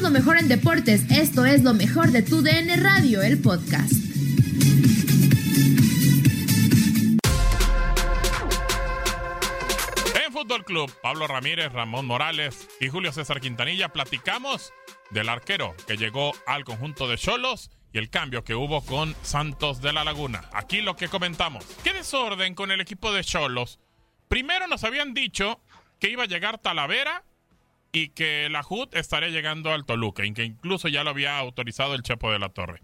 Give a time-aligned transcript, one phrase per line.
[0.00, 1.10] Lo mejor en deportes.
[1.10, 3.92] Esto es lo mejor de tu DN Radio, el podcast.
[10.24, 14.72] En Fútbol Club, Pablo Ramírez, Ramón Morales y Julio César Quintanilla platicamos
[15.10, 19.82] del arquero que llegó al conjunto de Cholos y el cambio que hubo con Santos
[19.82, 20.48] de la Laguna.
[20.52, 21.64] Aquí lo que comentamos.
[21.82, 23.80] ¿Qué desorden con el equipo de Cholos?
[24.28, 25.60] Primero nos habían dicho
[25.98, 27.24] que iba a llegar Talavera
[27.92, 31.94] y que la HUD estaría llegando al Toluca, y que incluso ya lo había autorizado
[31.94, 32.82] el Chepo de la Torre.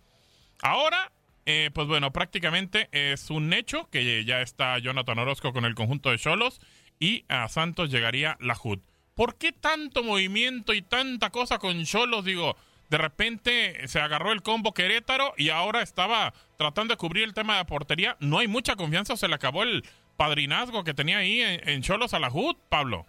[0.63, 1.13] Ahora,
[1.47, 6.11] eh, pues bueno, prácticamente es un hecho que ya está Jonathan Orozco con el conjunto
[6.11, 6.61] de Cholos
[6.99, 8.79] y a Santos llegaría la HUD.
[9.15, 12.25] ¿Por qué tanto movimiento y tanta cosa con Cholos?
[12.25, 12.57] Digo,
[12.89, 17.55] de repente se agarró el combo Querétaro y ahora estaba tratando de cubrir el tema
[17.55, 18.17] de la portería.
[18.21, 19.85] ¿No hay mucha confianza se le acabó el
[20.17, 23.07] padrinazgo que tenía ahí en Cholos a la HUD, Pablo?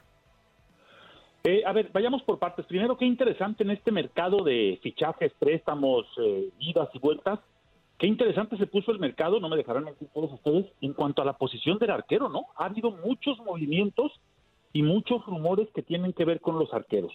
[1.45, 2.65] Eh, a ver, vayamos por partes.
[2.65, 7.39] Primero, qué interesante en este mercado de fichajes, préstamos, eh, idas y vueltas.
[7.99, 11.25] Qué interesante se puso el mercado, no me dejarán mentir todos ustedes, en cuanto a
[11.25, 12.47] la posición del arquero, ¿no?
[12.57, 14.11] Ha habido muchos movimientos
[14.73, 17.13] y muchos rumores que tienen que ver con los arqueros.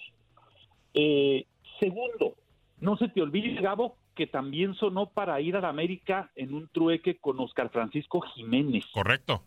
[0.93, 1.45] Eh,
[1.81, 2.35] segundo,
[2.79, 6.69] no se te olvide, Gabo, que también sonó para ir a la América en un
[6.69, 8.85] trueque con Oscar Francisco Jiménez.
[8.93, 9.43] Correcto.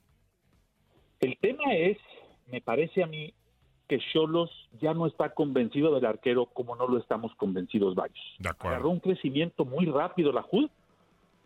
[1.21, 1.97] El tema es,
[2.53, 3.33] me parece a mí,
[3.89, 4.51] que Cholos
[4.81, 8.25] ya no está convencido del arquero como no lo estamos convencidos varios.
[8.39, 8.51] De.
[8.61, 10.71] Agarró un crecimiento muy rápido la HUD,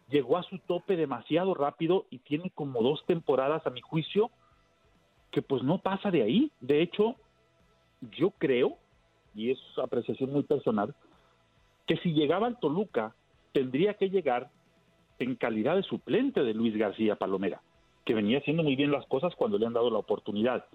[0.08, 4.30] llegó a su tope demasiado rápido y tiene como dos temporadas, a mi juicio,
[5.30, 6.52] que pues no pasa de ahí.
[6.60, 7.16] De hecho,
[8.16, 8.76] yo creo,
[9.34, 10.94] y es apreciación muy personal,
[11.86, 13.14] que si llegaba al Toluca,
[13.52, 14.50] tendría que llegar
[15.18, 17.60] en calidad de suplente de Luis García Palomera,
[18.04, 20.66] que venía haciendo muy bien las cosas cuando le han dado la oportunidad.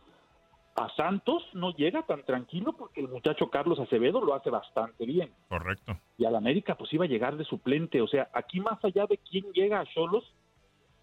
[0.75, 5.31] A Santos no llega tan tranquilo porque el muchacho Carlos Acevedo lo hace bastante bien.
[5.47, 6.00] Correcto.
[6.17, 8.01] Y al América pues iba a llegar de suplente.
[8.01, 10.23] O sea, aquí más allá de quién llega a Cholos,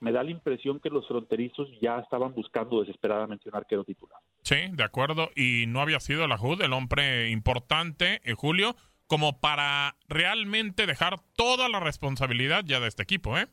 [0.00, 4.19] me da la impresión que los fronterizos ya estaban buscando desesperadamente un arquero titular.
[4.42, 5.28] Sí, de acuerdo.
[5.36, 8.75] Y no había sido la HUD el hombre importante, en Julio,
[9.06, 13.47] como para realmente dejar toda la responsabilidad ya de este equipo, ¿eh?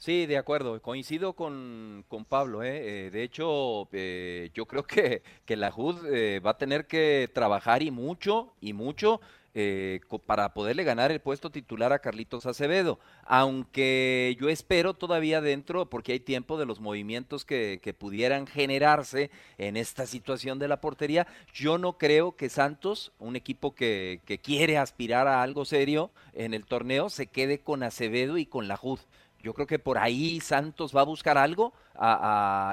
[0.00, 2.62] Sí, de acuerdo, coincido con, con Pablo.
[2.62, 3.08] ¿eh?
[3.08, 7.28] Eh, de hecho, eh, yo creo que, que la HUD eh, va a tener que
[7.34, 9.20] trabajar y mucho, y mucho,
[9.52, 12.98] eh, para poderle ganar el puesto titular a Carlitos Acevedo.
[13.26, 19.30] Aunque yo espero todavía dentro, porque hay tiempo de los movimientos que, que pudieran generarse
[19.58, 24.38] en esta situación de la portería, yo no creo que Santos, un equipo que, que
[24.38, 28.78] quiere aspirar a algo serio en el torneo, se quede con Acevedo y con la
[28.80, 29.00] HUD.
[29.42, 31.72] Yo creo que por ahí Santos va a buscar algo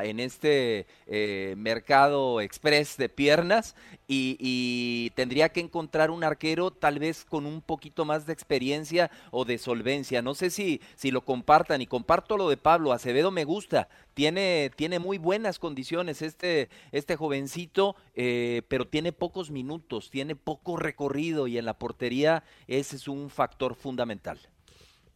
[0.03, 3.75] en este eh, mercado express de piernas
[4.07, 9.11] y, y tendría que encontrar un arquero tal vez con un poquito más de experiencia
[9.31, 10.21] o de solvencia.
[10.21, 12.93] No sé si, si lo compartan y comparto lo de Pablo.
[12.93, 19.51] Acevedo me gusta, tiene, tiene muy buenas condiciones este, este jovencito, eh, pero tiene pocos
[19.51, 24.39] minutos, tiene poco recorrido y en la portería ese es un factor fundamental.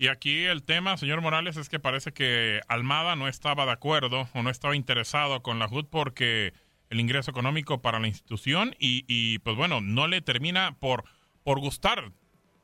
[0.02, 4.28] Y aquí el tema, señor Morales, es que parece que Almada no estaba de acuerdo
[4.34, 6.54] o no estaba interesado con la HUD porque
[6.90, 11.04] el ingreso económico para la institución y, y pues bueno, no le termina por,
[11.44, 12.12] por gustar.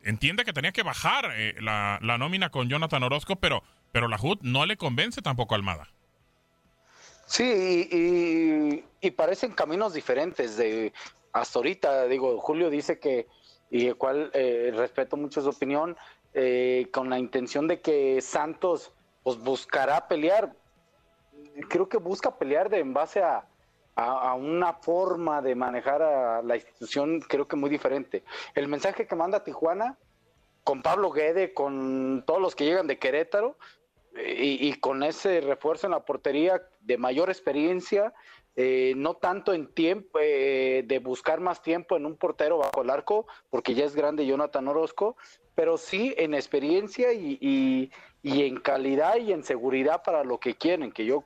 [0.02, 3.62] Entiende que tenía que bajar eh, la, la, nómina con Jonathan Orozco, pero,
[3.92, 5.92] pero la HUD no le convence tampoco a Almada.
[7.28, 10.58] Sí, y, y, parecen caminos diferentes.
[10.58, 10.92] De
[11.34, 13.28] hasta ahorita, digo, Julio dice que,
[13.70, 15.96] y el cual eh, respeto mucho su opinión,
[16.40, 18.94] eh, con la intención de que Santos
[19.24, 20.54] pues buscará pelear.
[21.68, 23.48] Creo que busca pelear de en base a,
[23.96, 28.24] a, una forma de manejar a la institución, creo que muy diferente.
[28.54, 29.98] El mensaje que manda Tijuana,
[30.64, 33.58] con Pablo Guede, con todos los que llegan de Querétaro,
[34.16, 38.14] y, con ese refuerzo en la portería de mayor experiencia,
[38.60, 42.90] eh, no tanto en tiempo, eh, de buscar más tiempo en un portero bajo el
[42.90, 45.16] arco, porque ya es grande Jonathan Orozco,
[45.54, 47.92] pero sí en experiencia y,
[48.24, 51.24] en calidad y en seguridad para lo que quieren, que yo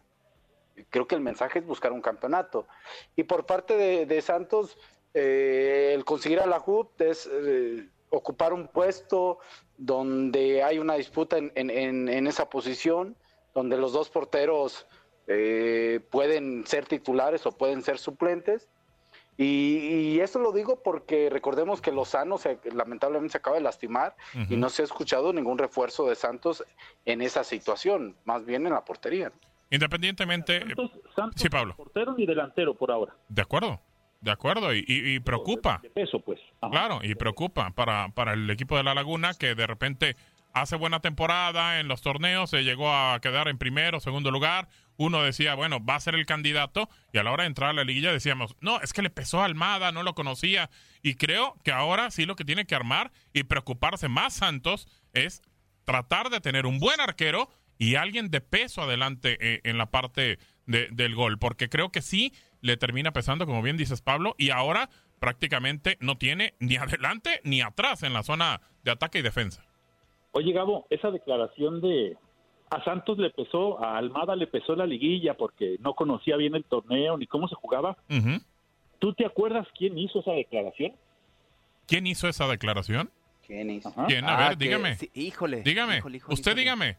[0.89, 2.67] creo que el mensaje es buscar un campeonato.
[3.15, 4.77] Y por parte de, Santos,
[5.13, 6.61] eh, el conseguir a la
[6.99, 9.39] es eh, ocupar un puesto
[9.77, 13.15] donde hay una disputa en, esa posición,
[13.53, 14.85] donde los dos porteros
[15.27, 18.67] eh, pueden ser titulares o pueden ser suplentes.
[19.37, 24.15] Y, eso lo digo porque recordemos que Lozano se, lamentablemente se acaba de lastimar
[24.49, 26.63] y no se ha escuchado ningún refuerzo de Santos
[27.05, 29.31] en esa situación, más bien en la portería.
[29.71, 30.63] Independientemente.
[31.35, 31.75] sí, Pablo.
[31.75, 33.15] Portero ni delantero por ahora.
[33.29, 33.79] De acuerdo.
[34.19, 35.79] De acuerdo, y, preocupa.
[35.81, 36.39] De peso, pues.
[36.69, 40.15] Claro, y preocupa para, para el equipo de La Laguna que de repente
[40.53, 44.67] hace buena temporada en los torneos, se llegó a quedar en primero, segundo lugar.
[45.01, 47.73] Uno decía, bueno, va a ser el candidato, y a la hora de entrar a
[47.73, 50.69] la liguilla decíamos, no, es que le pesó a Almada, no lo conocía.
[51.01, 55.41] Y creo que ahora sí lo que tiene que armar y preocuparse más Santos es
[55.85, 57.49] tratar de tener un buen arquero
[57.79, 60.37] y alguien de peso adelante eh, en la parte
[60.67, 62.31] del gol, porque creo que sí
[62.61, 64.87] le termina pesando, como bien dices Pablo, y ahora
[65.19, 69.65] prácticamente no tiene ni adelante ni atrás en la zona de ataque y defensa.
[70.33, 72.15] Oye Gabo, esa declaración de
[72.71, 76.63] a Santos le pesó, a Almada le pesó la liguilla porque no conocía bien el
[76.63, 77.97] torneo ni cómo se jugaba.
[78.99, 80.95] ¿Tú te acuerdas quién hizo esa declaración?
[81.85, 83.11] ¿Quién hizo esa declaración?
[83.45, 83.93] ¿Quién hizo?
[84.07, 84.23] ¿Quién?
[84.23, 84.97] A ver, ah, dígame.
[85.13, 85.63] híjole.
[85.63, 86.01] Dígame.
[86.29, 86.97] Usted dígame.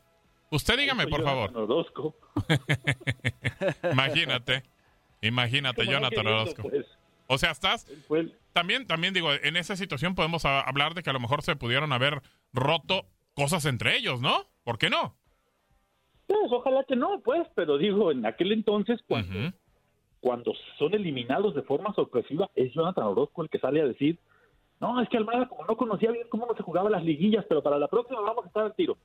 [0.50, 1.50] Usted dígame, por favor.
[3.92, 4.62] imagínate,
[5.22, 6.68] imagínate, Jonathan Orozco.
[6.68, 6.86] Pues.
[7.28, 7.86] O sea, estás...
[8.52, 11.94] También, también digo, en esa situación podemos hablar de que a lo mejor se pudieron
[11.94, 12.20] haber
[12.52, 14.44] roto cosas entre ellos, ¿no?
[14.64, 15.16] ¿Por qué no?
[16.40, 19.52] Pues ojalá que no, pues, pero digo, en aquel entonces cuando,
[20.20, 24.18] cuando son eliminados de forma sorpresiva, es Jonathan Orozco el que sale a decir,
[24.80, 27.62] no, es que Almada como no conocía bien cómo no se jugaban las liguillas, pero
[27.62, 28.98] para la próxima vamos a estar al tiro.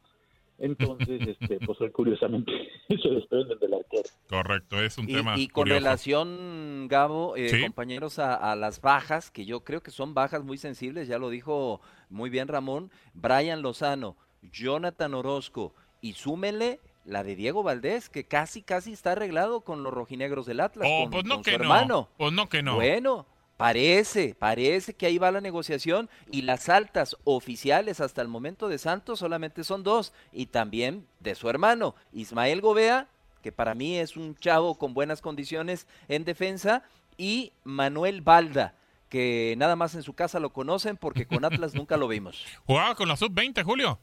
[0.57, 2.51] Entonces, este, pues curiosamente
[2.89, 4.09] se desprenden del arquero.
[4.27, 5.37] Correcto, es un tema.
[5.37, 10.43] Y con relación, Gabo, eh, compañeros, a, las bajas, que yo creo que son bajas
[10.43, 17.23] muy sensibles, ya lo dijo muy bien Ramón, Brian Lozano, Jonathan Orozco, y súmenle la
[17.23, 20.87] de Diego Valdés, que casi, casi está arreglado con los rojinegros del Atlas.
[20.91, 22.09] Oh, pues no que no.
[22.17, 22.75] Pues no que no.
[22.75, 23.25] Bueno,
[23.57, 28.77] Parece, parece que ahí va la negociación y las altas oficiales hasta el momento de
[28.77, 33.07] Santos solamente son dos y también de su hermano, Ismael Gobea,
[33.41, 36.83] que para mí es un chavo con buenas condiciones en defensa,
[37.17, 38.75] y Manuel Balda,
[39.09, 42.45] que nada más en su casa lo conocen porque con Atlas nunca lo vimos.
[42.67, 43.99] Jugaba con la sub-20, Julio.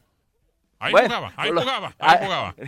[0.79, 2.55] Ahí jugaba, ahí jugaba, ahí jugaba.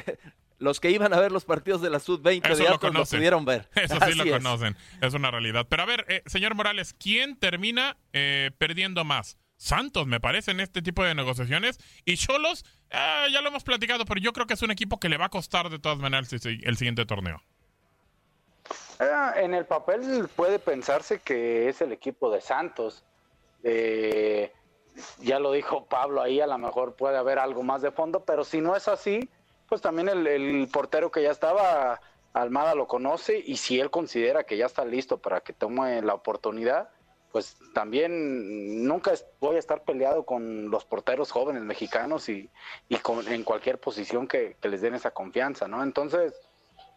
[0.59, 3.69] los que iban a ver los partidos de la Sud-20 de Atlas lo, pudieron ver.
[3.75, 5.65] Eso sí lo conocen, es una realidad.
[5.69, 9.37] Pero a ver, eh, señor Morales, ¿quién termina eh, perdiendo más?
[9.57, 11.79] Santos, me parece, en este tipo de negociaciones.
[12.05, 15.09] Y Cholos, eh, ya lo hemos platicado, pero yo creo que es un equipo que
[15.09, 17.41] le va a costar de todas maneras el, siguiente torneo.
[19.35, 23.03] en el papel puede pensarse que es el equipo de Santos.
[25.19, 28.43] Ya lo dijo Pablo ahí, a lo mejor puede haber algo más de fondo, pero
[28.43, 29.29] si no es así,
[29.67, 31.99] pues también el, portero que ya estaba,
[32.33, 36.13] Almada lo conoce y si él considera que ya está listo para que tome la
[36.13, 36.89] oportunidad,
[37.31, 42.49] pues también nunca voy a estar peleado con los porteros jóvenes mexicanos y,
[43.01, 45.81] con, en cualquier posición que, les den esa confianza, ¿no?
[45.81, 46.33] Entonces,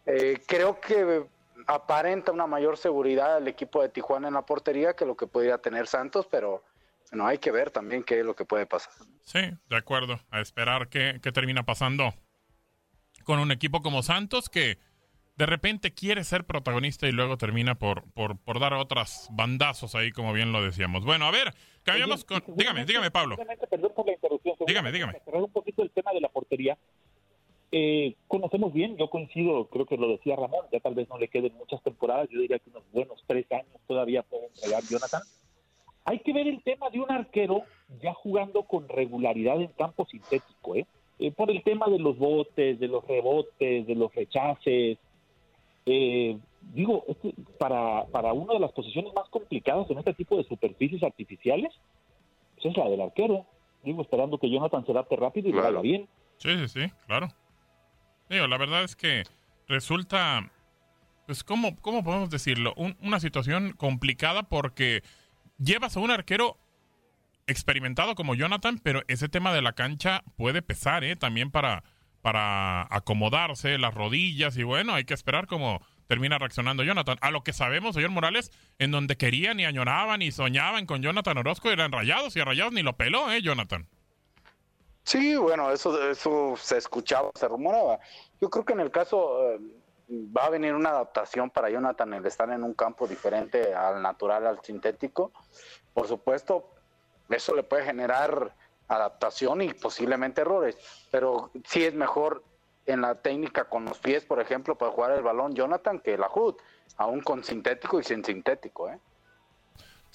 [0.05, 1.25] eh, creo que
[1.67, 5.57] aparenta una mayor seguridad el equipo de Tijuana en la portería que lo que podría
[5.57, 6.63] tener Santos, pero
[7.11, 8.91] bueno, hay que ver también qué es lo que puede pasar.
[9.25, 9.39] Sí,
[9.69, 12.13] de acuerdo, a esperar qué, qué termina pasando
[13.25, 14.79] con un equipo como Santos que
[15.37, 20.11] de repente quiere ser protagonista y luego termina por, por, por dar otras bandazos ahí,
[20.11, 21.03] como bien lo decíamos.
[21.03, 21.53] Bueno, a ver,
[21.83, 22.43] cambiamos con...
[22.55, 23.37] Dígame, dígame, Pablo.
[23.69, 24.55] Perdón por la interrupción.
[24.67, 25.19] Dígame, dígame.
[25.25, 26.77] Cerrar un poquito el tema de la portería.
[27.71, 31.29] eh, conocemos bien, yo coincido, creo que lo decía Ramón, ya tal vez no le
[31.29, 35.21] queden muchas temporadas, yo diría que unos buenos tres años todavía puede entregar Jonathan.
[36.11, 37.63] Hay que ver el tema de un arquero
[38.01, 40.85] ya jugando con regularidad en campo sintético, ¿eh?
[41.19, 44.97] eh por el tema de los botes, de los rebotes, de los rechaces.
[45.85, 46.37] Eh,
[46.73, 51.01] digo, este, para, para una de las posiciones más complicadas en este tipo de superficies
[51.01, 51.71] artificiales,
[52.55, 53.45] pues es la del arquero.
[53.81, 56.09] Digo, esperando que Jonathan se adapte rápido y lo haga bien.
[56.39, 57.29] Sí, sí, sí, claro.
[58.29, 59.23] Digo, la verdad es que
[59.69, 60.51] resulta,
[61.25, 62.73] pues, ¿cómo, cómo podemos decirlo?
[62.75, 65.03] una situación complicada porque
[65.61, 66.57] llevas a un arquero
[67.47, 71.15] experimentado como Jonathan, pero ese tema de la cancha puede pesar, ¿eh?
[71.15, 71.83] También para,
[72.21, 77.17] para acomodarse las rodillas y bueno, hay que esperar cómo termina reaccionando Jonathan.
[77.21, 81.37] A lo que sabemos, señor Morales, en donde querían y añoraban y soñaban con Jonathan
[81.37, 83.87] Orozco eran rayados y rayados ni lo peló, ¿eh, Jonathan?
[85.03, 87.99] Sí, bueno, eso, eso se escuchaba, se rumoraba.
[88.39, 89.59] Yo creo que en el caso eh,
[90.11, 94.45] va a venir una adaptación para Jonathan el estar en un campo diferente al natural,
[94.45, 95.31] al sintético.
[95.93, 96.69] Por supuesto,
[97.29, 98.53] eso le puede generar
[98.87, 100.77] adaptación y posiblemente errores,
[101.11, 102.43] pero sí es mejor
[102.85, 106.29] en la técnica con los pies, por ejemplo, para jugar el balón Jonathan que la
[106.29, 106.55] HUD,
[106.97, 108.99] aún con sintético y sin sintético, ¿eh?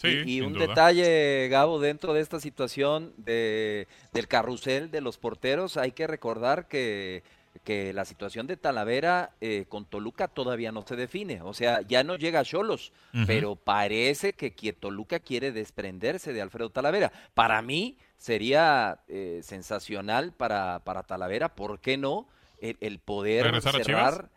[0.02, 5.92] y, un detalle, Gabo, dentro de esta situación de, del carrusel de los porteros, hay
[5.92, 7.22] que recordar que,
[7.64, 11.42] que la situación de Talavera eh, con Toluca todavía no se define.
[11.42, 12.92] O sea, ya no llega a Cholos,
[13.26, 17.12] pero parece que, Toluca quiere desprenderse de Alfredo Talavera.
[17.34, 22.28] Para mí sería eh, sensacional para, para Talavera, ¿por qué no?
[22.60, 24.30] El, poder cerrar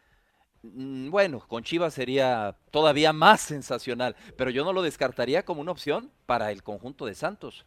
[0.61, 5.71] Mm, bueno, con Chivas sería todavía más sensacional, pero yo no lo descartaría como una
[5.71, 7.65] opción para el conjunto de Santos.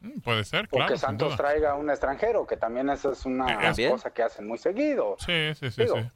[0.00, 0.86] Mm, puede ser, claro.
[0.86, 4.46] O que Santos traiga un extranjero, que también eso es una eh, cosa que hacen
[4.46, 5.16] muy seguido.
[5.18, 5.82] Sí, sí, sí.
[5.82, 6.08] Digo, sí.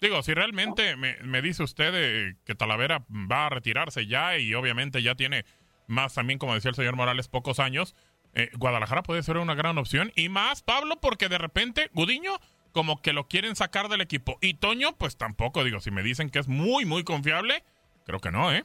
[0.00, 5.02] Digo si realmente me, dice usted eh, que Talavera va a retirarse ya y obviamente
[5.02, 5.44] ya tiene
[5.86, 7.94] más también, como decía el señor Morales, pocos años,
[8.32, 10.12] eh, Guadalajara puede ser una gran opción.
[10.14, 12.38] Y más, Pablo, porque de repente Gudiño
[12.72, 14.38] como que lo quieren sacar del equipo.
[14.40, 17.64] Y Toño, pues tampoco, digo, si me dicen que es muy, muy confiable,
[18.06, 18.64] creo que no, ¿eh?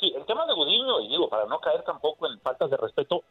[0.00, 3.22] Sí, el tema de Gudiño, y digo, para no caer tampoco en faltas de respeto,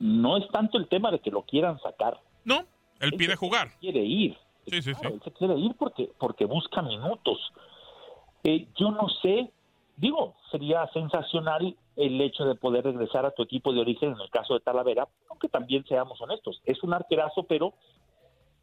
[0.00, 2.18] no es tanto el tema de que lo quieran sacar.
[2.44, 2.64] No,
[3.00, 3.70] él, pide jugar.
[3.80, 4.36] Quiere ir.
[4.66, 5.00] Sí, sí, sí.
[5.06, 7.38] Él se quiere ir porque, porque busca minutos.
[8.42, 9.50] Eh, yo no sé,
[9.96, 14.30] digo, sería sensacional el hecho de poder regresar a tu equipo de origen en el
[14.30, 17.74] caso de Talavera, aunque también seamos honestos, es un arquerazo, pero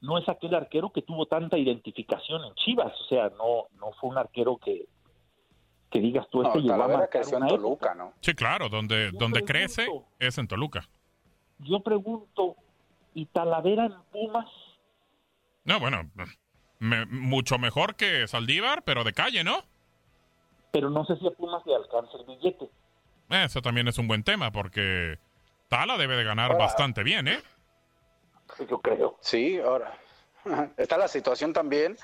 [0.01, 4.09] no es aquel arquero que tuvo tanta identificación en Chivas, o sea, no no fue
[4.09, 4.87] un arquero que
[5.89, 8.13] que digas tú este no, a creció en Toluca, ¿no?
[8.21, 9.87] Sí, claro, donde donde crece
[10.19, 10.87] es en Toluca.
[11.59, 12.55] Yo pregunto,
[13.13, 14.47] ¿y Talavera en Pumas?
[15.63, 16.09] No, bueno,
[16.79, 19.63] mucho mejor que Saldívar, pero de calle, ¿no?
[20.71, 22.69] Pero no sé si a Pumas le alcanza el billete.
[23.29, 25.17] Eso también es un buen tema, porque
[25.67, 27.39] Tala debe de ganar bastante bien, ¿eh?
[28.69, 29.17] yo creo.
[29.19, 29.97] Sí, ahora
[30.77, 31.97] está la situación también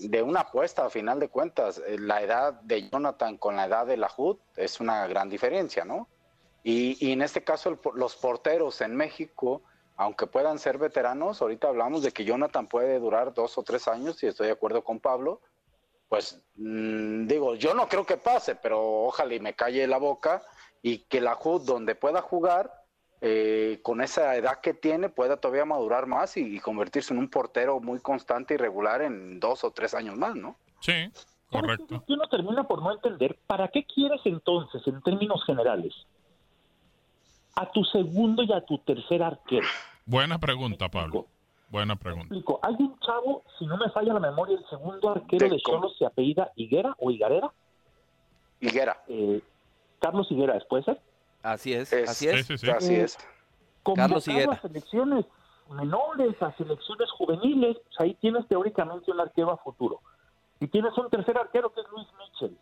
[0.00, 1.82] de una apuesta a final de cuentas.
[1.86, 5.84] Eh, la edad de Jonathan con la edad de la HUD es una gran diferencia,
[5.84, 6.08] ¿no?
[6.62, 9.62] Y, en este caso los porteros en México,
[9.96, 14.20] aunque puedan ser veteranos, ahorita hablamos de que Jonathan puede durar dos o tres años,
[14.22, 15.40] y estoy de acuerdo con Pablo,
[16.08, 20.42] pues mm, digo, yo no creo que pase, pero ojalá y me calle la boca
[20.82, 22.85] y que la HUD donde pueda jugar
[23.20, 27.80] eh, con esa edad que tiene pueda todavía madurar más y, convertirse en un portero
[27.80, 30.56] muy constante y regular en dos o tres años más, ¿no?
[30.80, 31.10] Sí,
[31.50, 32.04] correcto.
[32.08, 35.94] Uno termina por no entender, ¿para qué quieres entonces, en términos generales,
[37.54, 39.66] a tu segundo y a tu tercer arquero?
[40.04, 41.26] Buena pregunta, Pablo.
[41.68, 42.34] Buena pregunta.
[42.62, 46.06] Hay un chavo, si no me falla la memoria, el segundo arquero de, Cholos se
[46.06, 47.50] apellida Higuera o Higarera.
[48.60, 49.02] Higuera.
[49.08, 49.40] Eh,
[50.00, 51.00] Carlos Higuera, ¿puede ser?
[51.46, 52.50] Así es, así es.
[52.68, 53.18] Así es.
[53.94, 55.24] Carlos a selecciones
[55.70, 60.00] menores, a selecciones juveniles, pues ahí tienes teóricamente un arquero a futuro.
[60.58, 62.58] Y tienes un tercer arquero que es Luis Mitchell.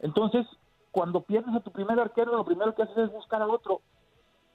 [0.00, 0.46] Entonces,
[0.90, 3.82] cuando pierdes a tu primer arquero, lo primero que haces es buscar a otro.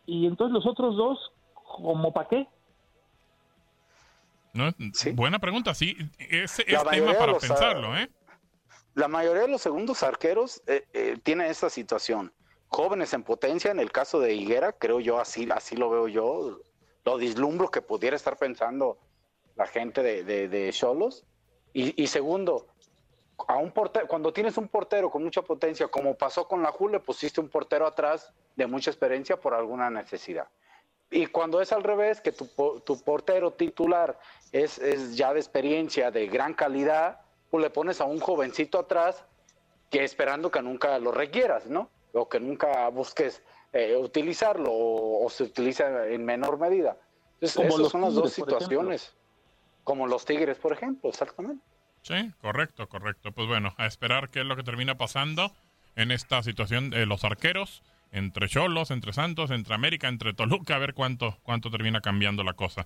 [0.08, 2.48] Y entonces los otros dos, ¿como para qué?
[4.54, 4.72] No,
[5.14, 5.96] Buena pregunta, sí.
[6.18, 8.10] Es, tema para pensarlo, ¿eh?
[8.96, 12.34] La mayoría de los segundos arqueros eh, eh, tienen esta situación
[12.70, 16.60] jóvenes en potencia, en el caso de Higuera, creo yo, así, así lo veo yo,
[17.06, 18.98] lo dislumbro que pudiera estar pensando
[19.56, 21.26] la gente de Cholos.
[21.74, 22.68] y, segundo,
[23.48, 27.00] a un portero, cuando tienes un portero con mucha potencia, como pasó con la Jule,
[27.00, 30.48] pusiste un portero atrás de mucha experiencia por alguna necesidad.
[31.12, 32.46] Y cuando es al revés, que tu,
[32.82, 34.20] tu portero titular
[34.52, 39.24] es, es, ya de experiencia, de gran calidad, pues le pones a un jovencito atrás
[39.90, 41.90] que esperando que nunca lo requieras, ¿no?
[42.14, 46.98] O que nunca busques eh, utilizarlo o, se utiliza en menor medida.
[47.36, 49.16] Entonces, esas son las dos situaciones.
[49.84, 51.64] Como los Tigres, por ejemplo, exactamente.
[52.02, 53.32] Sí, correcto, correcto.
[53.32, 55.52] Pues bueno, a esperar qué es lo que termina pasando
[55.96, 60.80] en esta situación de los arqueros entre Cholos, entre Santos, entre América, entre Toluca, a
[60.80, 62.86] ver cuánto, cuánto termina cambiando la cosa.